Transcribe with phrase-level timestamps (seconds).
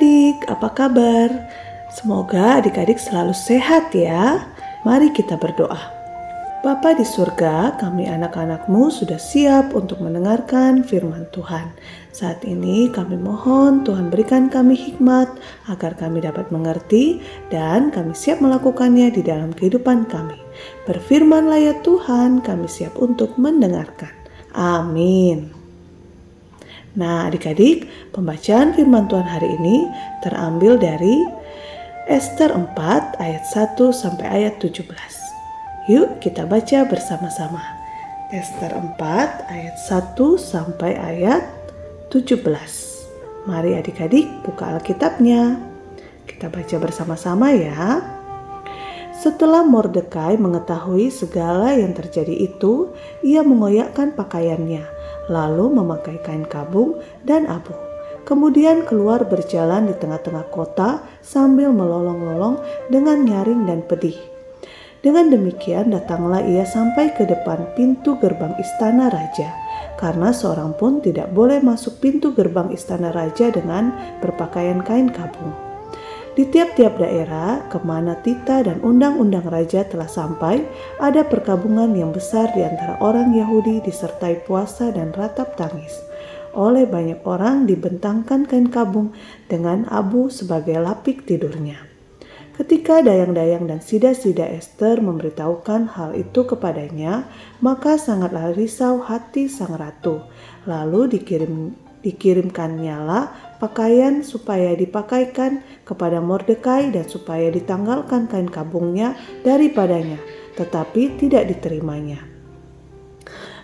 [0.00, 1.28] Adik-adik, apa kabar?
[1.92, 4.48] Semoga adik-adik selalu sehat ya.
[4.80, 5.76] Mari kita berdoa.
[6.64, 11.76] Bapa di surga, kami anak-anakmu sudah siap untuk mendengarkan firman Tuhan.
[12.16, 15.36] Saat ini kami mohon Tuhan berikan kami hikmat
[15.68, 17.20] agar kami dapat mengerti
[17.52, 20.40] dan kami siap melakukannya di dalam kehidupan kami.
[20.88, 24.16] Berfirmanlah ya Tuhan, kami siap untuk mendengarkan.
[24.56, 25.59] Amin.
[26.98, 29.86] Nah adik-adik, pembacaan firman Tuhan hari ini
[30.26, 31.22] terambil dari
[32.10, 32.74] Esther 4
[33.22, 34.90] ayat 1 sampai ayat 17.
[35.86, 37.62] Yuk kita baca bersama-sama.
[38.34, 38.98] Esther 4
[39.46, 41.46] ayat 1 sampai ayat
[42.10, 42.42] 17.
[43.46, 45.62] Mari adik-adik buka Alkitabnya.
[46.26, 48.02] Kita baca bersama-sama ya.
[49.20, 52.88] Setelah Mordekai mengetahui segala yang terjadi itu,
[53.20, 54.80] ia mengoyakkan pakaiannya,
[55.28, 57.74] lalu memakai kain kabung dan abu.
[58.24, 64.16] Kemudian keluar berjalan di tengah-tengah kota sambil melolong-lolong dengan nyaring dan pedih.
[65.00, 69.48] Dengan demikian datanglah ia sampai ke depan pintu gerbang istana raja,
[69.96, 75.69] karena seorang pun tidak boleh masuk pintu gerbang istana raja dengan berpakaian kain kabung.
[76.30, 80.62] Di tiap-tiap daerah ke mana tita dan undang-undang raja telah sampai,
[81.02, 85.90] ada perkabungan yang besar di antara orang Yahudi disertai puasa dan ratap tangis.
[86.54, 89.10] Oleh banyak orang dibentangkan kain kabung
[89.50, 91.82] dengan abu sebagai lapik tidurnya.
[92.54, 97.26] Ketika dayang-dayang dan sida-sida Esther memberitahukan hal itu kepadanya,
[97.58, 100.22] maka sangatlah risau hati sang ratu.
[100.68, 110.16] Lalu dikirim dikirimkannyalah pakaian supaya dipakaikan kepada Mordekai dan supaya ditanggalkan kain kabungnya daripadanya,
[110.56, 112.24] tetapi tidak diterimanya.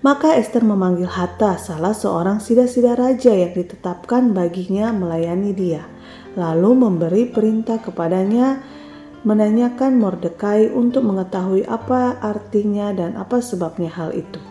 [0.00, 5.84] Maka Esther memanggil Hatta, salah seorang sida-sida raja yang ditetapkan baginya melayani dia,
[6.40, 8.64] lalu memberi perintah kepadanya
[9.28, 14.49] menanyakan Mordekai untuk mengetahui apa artinya dan apa sebabnya hal itu.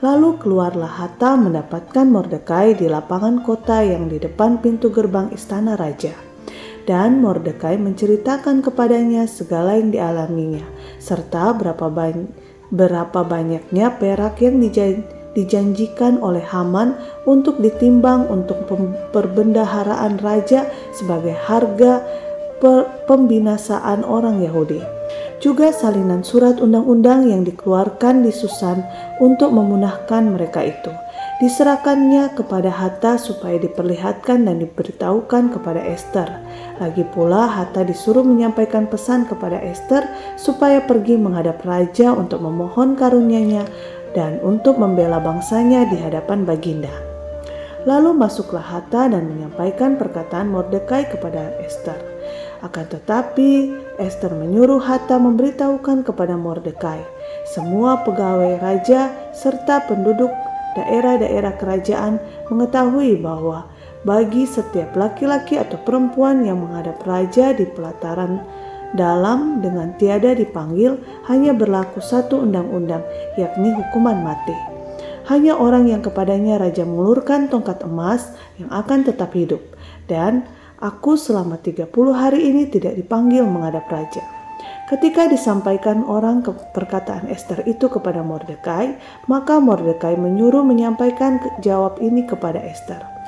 [0.00, 6.16] Lalu keluarlah Hatta mendapatkan Mordekai di lapangan kota yang di depan pintu gerbang istana raja.
[6.88, 10.64] Dan Mordekai menceritakan kepadanya segala yang dialaminya,
[10.96, 11.92] serta berapa,
[12.72, 14.56] berapa banyaknya perak yang
[15.36, 16.96] dijanjikan oleh Haman
[17.28, 18.64] untuk ditimbang untuk
[19.12, 20.64] perbendaharaan raja
[20.96, 22.00] sebagai harga
[23.04, 24.99] pembinasaan orang Yahudi.
[25.40, 28.84] Juga salinan surat undang-undang yang dikeluarkan di Susan
[29.24, 30.92] untuk memunahkan mereka itu.
[31.40, 36.28] Diserahkannya kepada Hatta supaya diperlihatkan dan diberitahukan kepada Esther.
[36.76, 40.04] Lagi pula Hatta disuruh menyampaikan pesan kepada Esther
[40.36, 43.64] supaya pergi menghadap raja untuk memohon karunia-Nya
[44.12, 46.92] dan untuk membela bangsanya di hadapan Baginda.
[47.88, 51.96] Lalu masuklah Hatta dan menyampaikan perkataan Mordekai kepada Esther.
[52.60, 57.00] Akan tetapi, Esther menyuruh Hatta memberitahukan kepada Mordekai,
[57.48, 60.28] semua pegawai raja serta penduduk
[60.76, 62.20] daerah-daerah kerajaan
[62.52, 63.64] mengetahui bahwa
[64.04, 68.44] bagi setiap laki-laki atau perempuan yang menghadap raja di pelataran
[68.92, 70.98] dalam dengan tiada dipanggil
[71.32, 73.00] hanya berlaku satu undang-undang
[73.40, 74.56] yakni hukuman mati.
[75.28, 79.62] Hanya orang yang kepadanya raja mengulurkan tongkat emas yang akan tetap hidup
[80.10, 80.42] dan
[80.80, 84.24] Aku selama 30 hari ini tidak dipanggil menghadap raja.
[84.88, 88.96] Ketika disampaikan orang ke perkataan Esther itu kepada Mordekai,
[89.28, 93.19] maka Mordekai menyuruh menyampaikan jawab ini kepada Esther.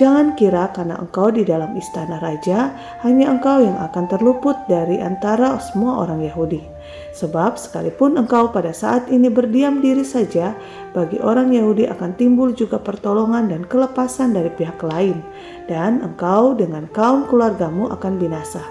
[0.00, 2.72] Jangan kira karena engkau di dalam istana raja,
[3.04, 6.64] hanya engkau yang akan terluput dari antara semua orang Yahudi
[7.12, 10.56] Sebab sekalipun engkau pada saat ini berdiam diri saja,
[10.96, 15.20] bagi orang Yahudi akan timbul juga pertolongan dan kelepasan dari pihak lain,
[15.68, 18.64] dan engkau dengan kaum keluargamu akan binasa.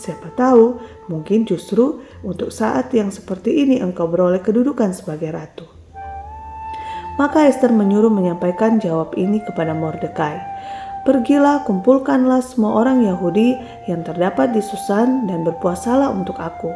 [0.00, 0.80] Siapa tahu,
[1.12, 5.77] mungkin justru untuk saat yang seperti ini engkau beroleh kedudukan sebagai ratu.
[7.18, 10.38] Maka Esther menyuruh menyampaikan jawab ini kepada Mordekai.
[11.02, 13.58] Pergilah, kumpulkanlah semua orang Yahudi
[13.90, 16.70] yang terdapat di Susan dan berpuasalah untuk aku.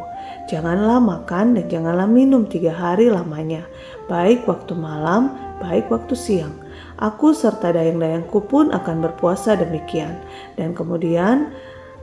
[0.51, 3.63] Janganlah makan dan janganlah minum tiga hari lamanya,
[4.11, 5.31] baik waktu malam,
[5.63, 6.51] baik waktu siang.
[6.99, 10.19] Aku serta dayang-dayangku pun akan berpuasa demikian.
[10.59, 11.55] Dan kemudian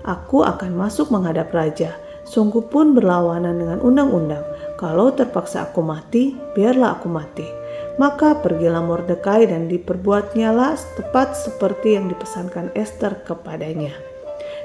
[0.08, 1.92] aku akan masuk menghadap raja.
[2.24, 4.44] Sungguh pun berlawanan dengan undang-undang.
[4.80, 7.59] Kalau terpaksa aku mati, biarlah aku mati
[8.00, 13.92] maka pergilah Mordekai dan diperbuatnyalah tepat seperti yang dipesankan Esther kepadanya.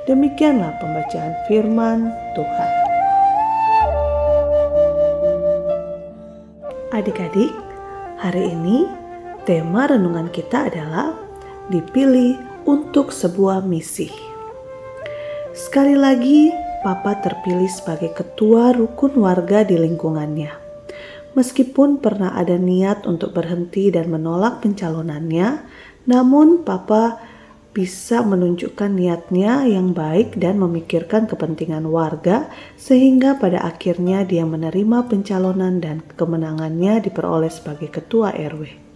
[0.08, 2.72] Demikianlah pembacaan firman Tuhan.
[6.96, 7.52] Adik-adik,
[8.24, 8.88] hari ini
[9.44, 11.12] tema renungan kita adalah
[11.68, 14.08] dipilih untuk sebuah misi.
[15.52, 16.56] Sekali lagi,
[16.88, 20.65] Papa terpilih sebagai ketua rukun warga di lingkungannya.
[21.36, 25.68] Meskipun pernah ada niat untuk berhenti dan menolak pencalonannya,
[26.08, 27.20] namun Papa
[27.76, 32.48] bisa menunjukkan niatnya yang baik dan memikirkan kepentingan warga,
[32.80, 38.88] sehingga pada akhirnya dia menerima pencalonan dan kemenangannya diperoleh sebagai ketua RW.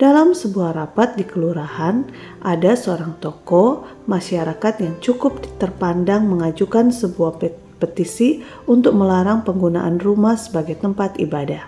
[0.00, 2.08] Dalam sebuah rapat di kelurahan,
[2.40, 7.36] ada seorang tokoh masyarakat yang cukup terpandang mengajukan sebuah
[7.82, 11.66] petisi untuk melarang penggunaan rumah sebagai tempat ibadah.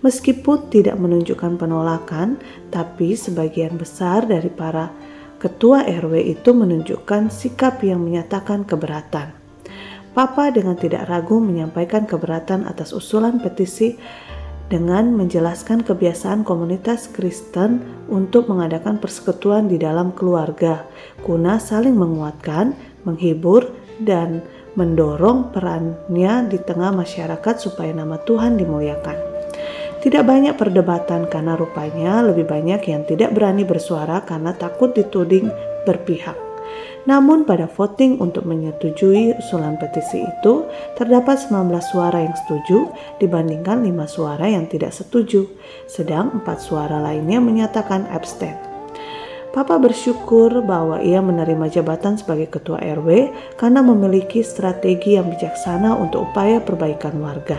[0.00, 2.40] Meskipun tidak menunjukkan penolakan,
[2.72, 4.88] tapi sebagian besar dari para
[5.36, 9.36] Ketua RW itu menunjukkan sikap yang menyatakan keberatan.
[10.16, 14.00] Papa dengan tidak ragu menyampaikan keberatan atas usulan petisi
[14.72, 20.88] dengan menjelaskan kebiasaan komunitas Kristen untuk mengadakan persekutuan di dalam keluarga,
[21.20, 22.72] guna saling menguatkan,
[23.04, 23.68] menghibur,
[24.00, 24.40] dan
[24.76, 29.16] mendorong perannya di tengah masyarakat supaya nama Tuhan dimuliakan.
[30.04, 35.50] Tidak banyak perdebatan karena rupanya lebih banyak yang tidak berani bersuara karena takut dituding
[35.82, 36.36] berpihak.
[37.06, 40.66] Namun pada voting untuk menyetujui usulan petisi itu
[40.98, 42.90] terdapat 19 suara yang setuju
[43.22, 45.46] dibandingkan 5 suara yang tidak setuju,
[45.86, 48.65] sedang 4 suara lainnya menyatakan abstain.
[49.56, 56.28] Papa bersyukur bahwa ia menerima jabatan sebagai ketua RW karena memiliki strategi yang bijaksana untuk
[56.28, 57.56] upaya perbaikan warga.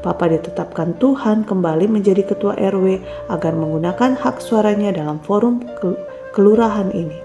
[0.00, 2.96] Papa ditetapkan Tuhan kembali menjadi ketua RW
[3.28, 5.60] agar menggunakan hak suaranya dalam forum
[6.32, 7.20] kelurahan ini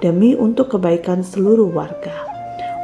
[0.00, 2.16] demi untuk kebaikan seluruh warga.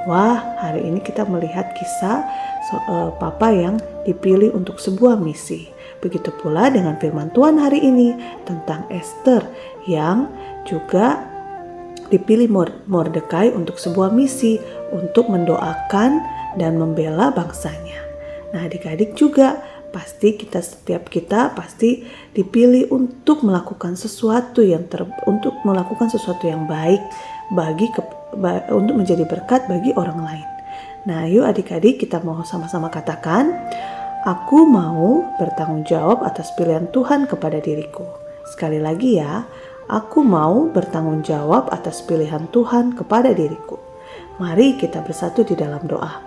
[0.05, 2.21] Wah, hari ini kita melihat kisah
[2.69, 5.73] so, uh, Papa yang dipilih untuk sebuah misi.
[6.05, 8.13] Begitu pula dengan firman Tuhan hari ini
[8.45, 9.41] tentang Esther
[9.89, 10.29] yang
[10.69, 11.23] juga
[12.11, 12.47] dipilih
[12.87, 14.59] Mordekai untuk sebuah misi
[14.95, 16.23] untuk mendoakan
[16.55, 17.99] dan membela bangsanya.
[18.55, 19.59] Nah, adik-adik juga
[19.91, 22.05] pasti kita setiap kita pasti
[22.37, 27.01] dipilih untuk melakukan sesuatu yang ter, untuk melakukan sesuatu yang baik
[27.55, 28.03] bagi ke,
[28.71, 30.49] untuk menjadi berkat bagi orang lain.
[31.07, 33.55] Nah, yuk adik-adik kita mau sama-sama katakan,
[34.27, 38.05] aku mau bertanggung jawab atas pilihan Tuhan kepada diriku.
[38.51, 39.47] Sekali lagi ya,
[39.87, 43.79] Aku mau bertanggung jawab atas pilihan Tuhan kepada diriku.
[44.43, 46.27] Mari kita bersatu di dalam doa.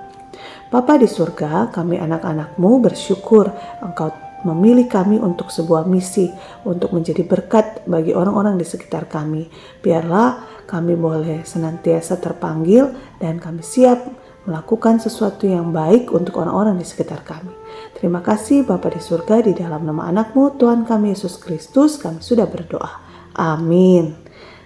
[0.72, 3.52] Bapa di surga, kami anak-anakmu bersyukur
[3.84, 4.16] Engkau
[4.48, 6.32] memilih kami untuk sebuah misi,
[6.64, 9.52] untuk menjadi berkat bagi orang-orang di sekitar kami.
[9.84, 14.08] Biarlah kami boleh senantiasa terpanggil dan kami siap
[14.48, 17.52] melakukan sesuatu yang baik untuk orang-orang di sekitar kami.
[17.92, 22.48] Terima kasih Bapa di surga di dalam nama anakmu Tuhan kami Yesus Kristus kami sudah
[22.48, 23.09] berdoa.
[23.40, 24.20] Amin.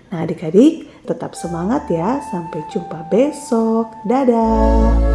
[0.09, 2.17] Nah adik-adik tetap semangat ya.
[2.33, 3.93] Sampai jumpa besok.
[4.09, 5.12] Dadah.